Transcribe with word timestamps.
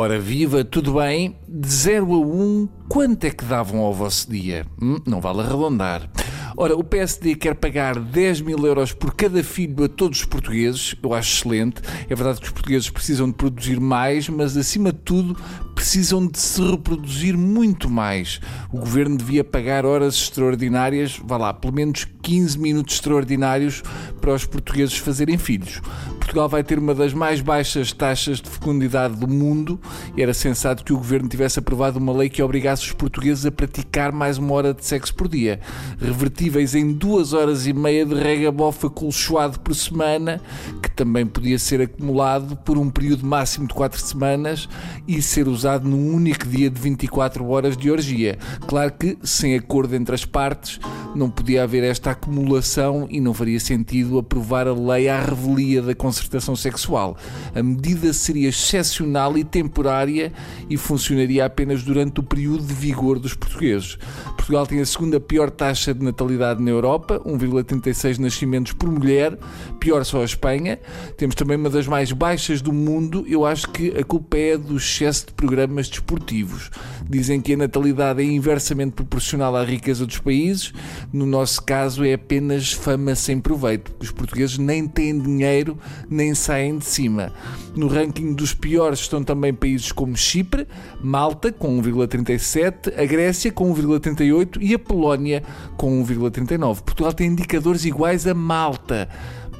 Ora 0.00 0.20
viva, 0.20 0.64
tudo 0.64 0.94
bem? 0.94 1.34
De 1.48 1.68
0 1.68 2.14
a 2.14 2.18
1, 2.18 2.68
quanto 2.88 3.24
é 3.24 3.30
que 3.30 3.44
davam 3.44 3.80
ao 3.80 3.92
vosso 3.92 4.30
dia? 4.30 4.64
Hum, 4.80 4.98
não 5.04 5.20
vale 5.20 5.40
arredondar. 5.40 6.08
Ora, 6.56 6.76
o 6.76 6.84
PSD 6.84 7.34
quer 7.34 7.56
pagar 7.56 7.98
10 7.98 8.42
mil 8.42 8.64
euros 8.64 8.92
por 8.92 9.12
cada 9.12 9.42
filho 9.42 9.82
a 9.82 9.88
todos 9.88 10.20
os 10.20 10.24
portugueses. 10.24 10.94
Eu 11.02 11.12
acho 11.12 11.36
excelente. 11.36 11.82
É 12.08 12.14
verdade 12.14 12.38
que 12.38 12.46
os 12.46 12.52
portugueses 12.52 12.88
precisam 12.88 13.26
de 13.26 13.34
produzir 13.34 13.80
mais, 13.80 14.28
mas 14.28 14.56
acima 14.56 14.92
de 14.92 15.00
tudo 15.00 15.36
precisam 15.74 16.28
de 16.28 16.38
se 16.38 16.62
reproduzir 16.62 17.36
muito 17.36 17.90
mais. 17.90 18.40
O 18.72 18.78
governo 18.78 19.16
devia 19.16 19.42
pagar 19.42 19.84
horas 19.84 20.14
extraordinárias, 20.14 21.20
vá 21.24 21.36
lá, 21.36 21.52
pelo 21.52 21.74
menos 21.74 22.06
15 22.22 22.56
minutos 22.56 22.94
extraordinários 22.94 23.82
para 24.20 24.32
os 24.32 24.44
portugueses 24.44 24.96
fazerem 24.96 25.36
filhos. 25.36 25.80
Portugal 26.28 26.46
vai 26.46 26.62
ter 26.62 26.78
uma 26.78 26.94
das 26.94 27.14
mais 27.14 27.40
baixas 27.40 27.90
taxas 27.90 28.38
de 28.38 28.50
fecundidade 28.50 29.16
do 29.16 29.26
mundo 29.26 29.80
e 30.14 30.22
era 30.22 30.34
sensato 30.34 30.84
que 30.84 30.92
o 30.92 30.98
governo 30.98 31.26
tivesse 31.26 31.58
aprovado 31.58 31.98
uma 31.98 32.12
lei 32.12 32.28
que 32.28 32.42
obrigasse 32.42 32.82
os 32.82 32.92
portugueses 32.92 33.46
a 33.46 33.50
praticar 33.50 34.12
mais 34.12 34.36
uma 34.36 34.52
hora 34.52 34.74
de 34.74 34.84
sexo 34.84 35.14
por 35.14 35.26
dia, 35.26 35.58
revertíveis 35.98 36.74
em 36.74 36.92
duas 36.92 37.32
horas 37.32 37.66
e 37.66 37.72
meia 37.72 38.04
de 38.04 38.14
regabofa 38.14 38.90
colchoado 38.90 39.58
por 39.60 39.74
semana, 39.74 40.38
que 40.82 40.90
também 40.90 41.24
podia 41.24 41.58
ser 41.58 41.80
acumulado 41.80 42.56
por 42.56 42.76
um 42.76 42.90
período 42.90 43.24
máximo 43.24 43.66
de 43.66 43.72
quatro 43.72 43.98
semanas 43.98 44.68
e 45.06 45.22
ser 45.22 45.48
usado 45.48 45.88
num 45.88 46.14
único 46.14 46.46
dia 46.46 46.68
de 46.68 46.78
24 46.78 47.48
horas 47.48 47.74
de 47.74 47.90
orgia. 47.90 48.36
Claro 48.66 48.92
que, 48.92 49.16
sem 49.22 49.56
acordo 49.56 49.96
entre 49.96 50.14
as 50.14 50.26
partes, 50.26 50.78
não 51.14 51.30
podia 51.30 51.62
haver 51.62 51.82
esta 51.84 52.10
acumulação 52.10 53.06
e 53.10 53.20
não 53.20 53.32
faria 53.34 53.58
sentido 53.58 54.18
aprovar 54.18 54.66
a 54.66 54.74
lei 54.74 55.08
à 55.08 55.20
revelia 55.20 55.82
da 55.82 55.94
concertação 55.94 56.54
sexual. 56.54 57.16
A 57.54 57.62
medida 57.62 58.12
seria 58.12 58.48
excepcional 58.48 59.36
e 59.36 59.44
temporária 59.44 60.32
e 60.68 60.76
funcionaria 60.76 61.44
apenas 61.44 61.82
durante 61.82 62.20
o 62.20 62.22
período 62.22 62.64
de 62.64 62.74
vigor 62.74 63.18
dos 63.18 63.34
portugueses. 63.34 63.98
Portugal 64.36 64.66
tem 64.66 64.80
a 64.80 64.86
segunda 64.86 65.20
pior 65.20 65.50
taxa 65.50 65.92
de 65.92 66.02
natalidade 66.02 66.62
na 66.62 66.70
Europa, 66.70 67.20
1,36 67.20 68.18
nascimentos 68.18 68.72
por 68.72 68.90
mulher, 68.90 69.36
pior 69.78 70.04
só 70.04 70.22
a 70.22 70.24
Espanha. 70.24 70.78
Temos 71.16 71.34
também 71.34 71.56
uma 71.56 71.68
das 71.68 71.86
mais 71.86 72.12
baixas 72.12 72.62
do 72.62 72.72
mundo. 72.72 73.24
Eu 73.28 73.44
acho 73.44 73.68
que 73.70 73.90
a 73.98 74.04
culpa 74.04 74.36
é 74.38 74.56
do 74.56 74.76
excesso 74.76 75.26
de 75.26 75.32
programas 75.32 75.88
desportivos. 75.88 76.70
Dizem 77.08 77.40
que 77.40 77.52
a 77.52 77.56
natalidade 77.56 78.22
é 78.22 78.24
inversamente 78.24 78.92
proporcional 78.92 79.54
à 79.54 79.64
riqueza 79.64 80.06
dos 80.06 80.18
países. 80.18 80.72
No 81.12 81.26
nosso 81.26 81.62
caso, 81.62 82.04
é 82.04 82.14
apenas 82.14 82.72
fama 82.72 83.14
sem 83.14 83.40
proveito. 83.40 83.92
Os 84.00 84.10
portugueses 84.10 84.58
nem 84.58 84.86
têm 84.86 85.18
dinheiro, 85.18 85.78
nem 86.08 86.34
saem 86.34 86.78
de 86.78 86.84
cima. 86.84 87.32
No 87.74 87.88
ranking 87.88 88.32
dos 88.32 88.52
piores 88.52 89.00
estão 89.00 89.22
também 89.22 89.52
países 89.54 89.92
como 89.92 90.16
Chipre, 90.16 90.66
Malta, 91.00 91.52
com 91.52 91.80
1,37, 91.80 92.92
a 92.98 93.04
Grécia, 93.04 93.52
com 93.52 93.72
1,38 93.74 94.58
e 94.60 94.74
a 94.74 94.78
Polónia, 94.78 95.42
com 95.76 96.04
1,39. 96.04 96.82
Portugal 96.82 97.12
tem 97.12 97.28
indicadores 97.28 97.84
iguais 97.84 98.26
a 98.26 98.34
Malta. 98.34 99.08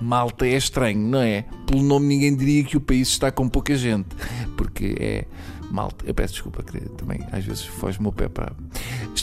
Malta 0.00 0.46
é 0.46 0.56
estranho, 0.56 1.00
não 1.00 1.20
é? 1.20 1.44
Pelo 1.66 1.82
nome 1.82 2.06
ninguém 2.06 2.34
diria 2.36 2.64
que 2.64 2.76
o 2.76 2.80
país 2.80 3.08
está 3.08 3.30
com 3.30 3.48
pouca 3.48 3.76
gente, 3.76 4.08
porque 4.56 4.94
é 4.98 5.24
Malta. 5.70 6.04
Eu 6.06 6.14
peço 6.14 6.34
desculpa, 6.34 6.62
que 6.62 6.78
também 6.90 7.20
às 7.32 7.44
vezes 7.44 7.64
foge 7.64 7.98
o 8.02 8.12
pé 8.12 8.28
para. 8.28 8.52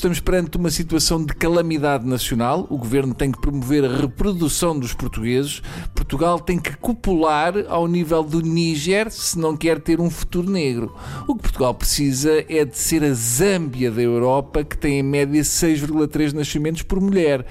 Estamos 0.05 0.19
perante 0.19 0.55
uma 0.55 0.69
situação 0.69 1.25
de 1.25 1.33
calamidade 1.33 2.05
nacional. 2.05 2.67
O 2.69 2.77
governo 2.77 3.11
tem 3.11 3.31
que 3.31 3.41
promover 3.41 3.83
a 3.83 3.97
reprodução 3.97 4.77
dos 4.77 4.93
portugueses. 4.93 5.63
Portugal 5.95 6.39
tem 6.39 6.59
que 6.59 6.77
copular 6.77 7.55
ao 7.67 7.87
nível 7.87 8.21
do 8.21 8.39
Níger 8.39 9.09
se 9.09 9.39
não 9.39 9.57
quer 9.57 9.81
ter 9.81 9.99
um 9.99 10.11
futuro 10.11 10.47
negro. 10.47 10.95
O 11.27 11.33
que 11.33 11.41
Portugal 11.41 11.73
precisa 11.73 12.45
é 12.47 12.63
de 12.63 12.77
ser 12.77 13.03
a 13.03 13.15
Zâmbia 13.15 13.89
da 13.89 13.99
Europa, 13.99 14.63
que 14.63 14.77
tem 14.77 14.99
em 14.99 15.03
média 15.03 15.41
6,3 15.41 16.33
nascimentos 16.33 16.83
por 16.83 17.01
mulher 17.01 17.43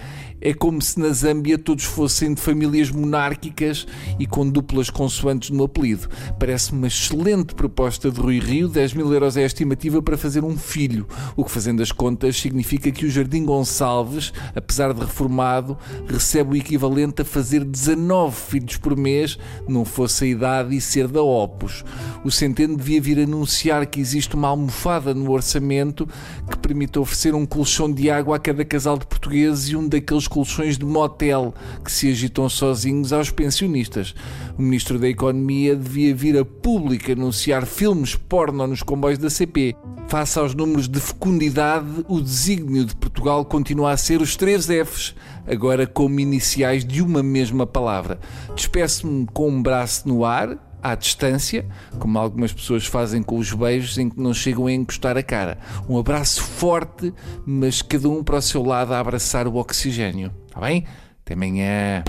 é 0.45 0.53
como 0.53 0.81
se 0.83 1.01
na 1.01 1.09
Zâmbia 1.09 1.57
todos 1.57 1.85
fossem 1.85 2.35
de 2.35 2.41
famílias 2.41 2.91
monárquicas 2.91 3.87
e 4.19 4.27
com 4.27 4.47
duplas 4.47 4.91
consoantes 4.91 5.49
no 5.49 5.65
apelido. 5.65 6.07
Parece 6.39 6.71
uma 6.73 6.87
excelente 6.87 7.55
proposta 7.55 8.11
de 8.11 8.21
Rui 8.21 8.39
Rio. 8.39 8.69
10 8.69 8.93
mil 8.93 9.11
euros 9.11 9.39
é 9.39 9.43
a 9.43 9.47
estimativa 9.47 10.03
para 10.03 10.19
fazer 10.19 10.45
um 10.45 10.55
filho, 10.55 11.09
o 11.35 11.43
que, 11.43 11.51
fazendo 11.51 11.83
as 11.83 11.91
contas, 11.91 12.44
significa 12.45 12.91
que 12.91 13.07
o 13.07 13.11
Jardim 13.11 13.45
Gonçalves, 13.45 14.33
apesar 14.55 14.93
de 14.93 15.01
reformado, 15.01 15.79
recebe 16.07 16.51
o 16.53 16.57
equivalente 16.57 17.23
a 17.23 17.25
fazer 17.25 17.65
19 17.65 18.37
filhos 18.37 18.77
por 18.77 18.95
mês, 18.97 19.39
não 19.67 19.85
fosse 19.85 20.25
a 20.25 20.29
idade 20.29 20.77
e 20.77 20.81
ser 20.81 21.09
da 21.09 21.23
Opus. 21.23 21.85
O 22.23 22.31
Centeno 22.31 22.77
devia 22.77 23.01
vir 23.01 23.19
anunciar 23.19 23.87
que 23.87 23.99
existe 23.99 24.35
uma 24.35 24.49
almofada 24.49 25.15
no 25.15 25.31
orçamento 25.31 26.07
que 26.51 26.59
permite 26.67 26.99
oferecer 26.99 27.35
um 27.35 27.45
colchão 27.45 27.93
de 27.93 28.11
água 28.11 28.37
a 28.37 28.39
cada 28.39 28.65
casal 28.65 28.97
de 28.97 29.07
portugueses 29.07 29.69
e 29.69 29.77
um 29.77 29.87
daqueles 29.87 30.27
colchões 30.27 30.79
de 30.79 30.85
motel 30.87 31.53
que 31.85 31.93
se 31.93 32.11
agitam 32.11 32.49
sozinhos 32.49 33.13
aos 33.13 33.31
pensionistas. 33.31 34.15
O 34.59 34.63
Ministro 34.63 34.99
da 34.99 35.07
Economia 35.07 35.77
devia 35.77 36.15
vir 36.15 36.39
a 36.39 36.45
público 36.45 37.13
anunciar 37.13 37.67
filmes 37.67 38.15
porno 38.17 38.67
nos 38.67 38.83
comboios 38.83 39.19
da 39.19 39.29
CP. 39.29 39.77
Face 40.09 40.39
aos 40.39 40.55
números 40.55 40.89
de 40.89 41.01
fecundidade, 41.01 42.03
o 42.09 42.19
desígnio 42.19 42.87
de 42.87 42.97
Portugal 42.97 43.45
continua 43.45 43.93
a 43.93 43.97
ser 43.99 44.23
os 44.23 44.35
três 44.35 44.65
Fs, 44.67 45.15
agora 45.47 45.87
como 45.87 46.19
iniciais 46.19 46.83
de 46.83 47.03
uma 47.03 47.23
mesma 47.23 47.67
palavra. 47.67 48.19
Despeço-me 48.55 49.27
com 49.35 49.51
um 49.51 49.63
braço 49.63 50.09
no 50.09 50.25
ar, 50.25 50.57
à 50.85 50.95
distância, 50.95 51.67
como 51.99 52.19
algumas 52.19 52.53
pessoas 52.53 52.85
fazem 52.85 53.23
com 53.23 53.39
os 53.39 53.51
beijos 53.51 53.97
em 53.97 54.11
que 54.11 54.21
não 54.21 54.35
chegam 54.35 54.67
a 54.67 54.73
encostar 54.73 55.17
a 55.17 55.23
cara. 55.23 55.57
Um 55.89 55.99
abraço 55.99 56.43
forte, 56.43 57.11
mas 57.47 57.81
cada 57.81 58.07
um 58.11 58.23
para 58.23 58.37
o 58.37 58.43
seu 58.43 58.63
lado 58.63 58.93
a 58.93 59.01
abraçar 59.01 59.49
o 59.49 59.57
oxigênio. 59.57 60.31
Está 60.47 60.61
bem? 60.61 60.85
Até 61.25 61.33
amanhã. 61.33 62.05